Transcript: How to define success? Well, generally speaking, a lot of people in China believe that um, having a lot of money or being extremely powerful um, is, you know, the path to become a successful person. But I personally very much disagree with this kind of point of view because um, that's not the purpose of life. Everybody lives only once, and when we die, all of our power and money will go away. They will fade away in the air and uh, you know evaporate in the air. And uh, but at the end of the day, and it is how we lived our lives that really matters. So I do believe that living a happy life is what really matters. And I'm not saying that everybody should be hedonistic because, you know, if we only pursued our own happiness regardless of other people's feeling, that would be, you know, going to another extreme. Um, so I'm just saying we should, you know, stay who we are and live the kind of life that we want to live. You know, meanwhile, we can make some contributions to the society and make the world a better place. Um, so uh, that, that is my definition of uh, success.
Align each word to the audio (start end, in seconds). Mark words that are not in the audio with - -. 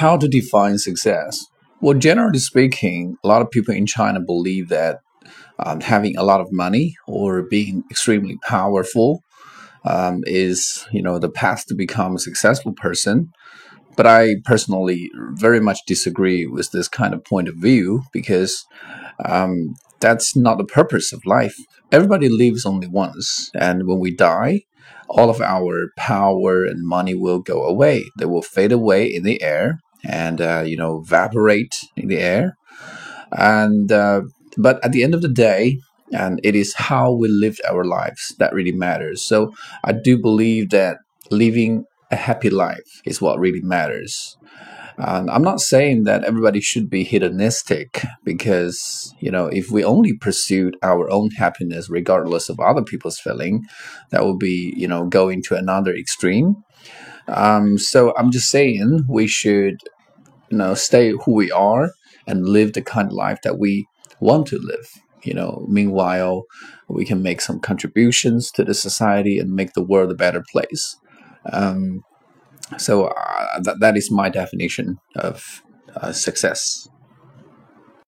How 0.00 0.18
to 0.18 0.28
define 0.28 0.76
success? 0.76 1.46
Well, 1.80 1.96
generally 1.96 2.38
speaking, 2.38 3.16
a 3.24 3.28
lot 3.28 3.40
of 3.40 3.50
people 3.50 3.72
in 3.72 3.86
China 3.86 4.20
believe 4.20 4.68
that 4.68 4.98
um, 5.58 5.80
having 5.80 6.18
a 6.18 6.22
lot 6.22 6.42
of 6.42 6.52
money 6.52 6.96
or 7.06 7.44
being 7.44 7.82
extremely 7.90 8.36
powerful 8.46 9.24
um, 9.86 10.20
is, 10.26 10.86
you 10.92 11.00
know, 11.00 11.18
the 11.18 11.30
path 11.30 11.64
to 11.68 11.74
become 11.74 12.14
a 12.14 12.18
successful 12.18 12.74
person. 12.74 13.32
But 13.96 14.06
I 14.06 14.34
personally 14.44 15.10
very 15.32 15.60
much 15.60 15.78
disagree 15.86 16.44
with 16.44 16.72
this 16.72 16.88
kind 16.88 17.14
of 17.14 17.24
point 17.24 17.48
of 17.48 17.56
view 17.56 18.02
because 18.12 18.66
um, 19.24 19.76
that's 20.00 20.36
not 20.36 20.58
the 20.58 20.64
purpose 20.64 21.10
of 21.10 21.24
life. 21.24 21.56
Everybody 21.90 22.28
lives 22.28 22.66
only 22.66 22.86
once, 22.86 23.50
and 23.54 23.86
when 23.86 23.98
we 23.98 24.14
die, 24.14 24.64
all 25.08 25.30
of 25.30 25.40
our 25.40 25.88
power 25.96 26.64
and 26.64 26.86
money 26.86 27.14
will 27.14 27.38
go 27.38 27.64
away. 27.64 28.04
They 28.18 28.26
will 28.26 28.42
fade 28.42 28.72
away 28.72 29.06
in 29.06 29.22
the 29.22 29.40
air 29.42 29.80
and 30.08 30.40
uh, 30.40 30.62
you 30.64 30.76
know 30.76 31.02
evaporate 31.04 31.76
in 31.96 32.08
the 32.08 32.18
air. 32.18 32.56
And 33.32 33.90
uh, 33.92 34.22
but 34.56 34.82
at 34.84 34.92
the 34.92 35.02
end 35.02 35.14
of 35.14 35.22
the 35.22 35.28
day, 35.28 35.78
and 36.12 36.40
it 36.42 36.54
is 36.54 36.74
how 36.74 37.12
we 37.12 37.28
lived 37.28 37.60
our 37.68 37.84
lives 37.84 38.34
that 38.38 38.54
really 38.54 38.72
matters. 38.72 39.22
So 39.24 39.52
I 39.84 39.92
do 39.92 40.18
believe 40.18 40.70
that 40.70 40.98
living 41.30 41.84
a 42.10 42.16
happy 42.16 42.50
life 42.50 43.02
is 43.04 43.20
what 43.20 43.38
really 43.38 43.62
matters. 43.62 44.36
And 44.98 45.28
I'm 45.30 45.42
not 45.42 45.60
saying 45.60 46.04
that 46.04 46.24
everybody 46.24 46.60
should 46.60 46.88
be 46.88 47.04
hedonistic 47.04 48.02
because, 48.24 49.14
you 49.20 49.30
know, 49.30 49.46
if 49.48 49.70
we 49.70 49.84
only 49.84 50.14
pursued 50.16 50.76
our 50.82 51.10
own 51.10 51.30
happiness 51.32 51.90
regardless 51.90 52.48
of 52.48 52.58
other 52.60 52.82
people's 52.82 53.18
feeling, 53.18 53.64
that 54.10 54.24
would 54.24 54.38
be, 54.38 54.72
you 54.76 54.88
know, 54.88 55.06
going 55.06 55.42
to 55.44 55.54
another 55.54 55.94
extreme. 55.94 56.56
Um, 57.28 57.76
so 57.76 58.14
I'm 58.16 58.30
just 58.30 58.48
saying 58.48 59.04
we 59.08 59.26
should, 59.26 59.76
you 60.50 60.58
know, 60.58 60.74
stay 60.74 61.10
who 61.10 61.32
we 61.34 61.50
are 61.50 61.92
and 62.26 62.48
live 62.48 62.72
the 62.72 62.82
kind 62.82 63.08
of 63.08 63.14
life 63.14 63.38
that 63.42 63.58
we 63.58 63.86
want 64.20 64.46
to 64.48 64.58
live. 64.58 64.88
You 65.22 65.34
know, 65.34 65.66
meanwhile, 65.68 66.44
we 66.88 67.04
can 67.04 67.22
make 67.22 67.40
some 67.40 67.58
contributions 67.58 68.50
to 68.52 68.64
the 68.64 68.74
society 68.74 69.38
and 69.38 69.50
make 69.50 69.72
the 69.72 69.82
world 69.82 70.10
a 70.10 70.14
better 70.14 70.44
place. 70.52 70.96
Um, 71.52 72.04
so 72.78 73.06
uh, 73.06 73.60
that, 73.62 73.80
that 73.80 73.96
is 73.96 74.10
my 74.10 74.28
definition 74.28 74.98
of 75.16 75.62
uh, 75.96 76.12
success. 76.12 76.88